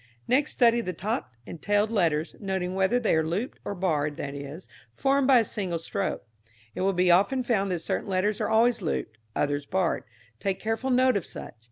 Next 0.27 0.51
study 0.53 0.81
the 0.81 0.93
topped 0.93 1.35
and 1.45 1.61
tailed 1.61 1.91
letters, 1.91 2.35
noting 2.39 2.73
whether 2.73 2.99
they 2.99 3.15
are 3.15 3.23
looped 3.23 3.59
or 3.63 3.75
barred, 3.75 4.17
that 4.17 4.33
is, 4.33 4.67
formed 4.95 5.27
by 5.27 5.37
a 5.37 5.45
single 5.45 5.77
stroke. 5.77 6.25
It 6.73 6.81
will 6.81 6.91
be 6.93 7.11
often 7.11 7.43
found 7.43 7.69
that 7.71 7.77
certain 7.81 8.09
letters 8.09 8.41
are 8.41 8.49
always 8.49 8.81
looped, 8.81 9.19
others 9.35 9.67
barred. 9.67 10.03
Take 10.39 10.59
careful 10.59 10.89
note 10.89 11.17
of 11.17 11.25
such. 11.27 11.53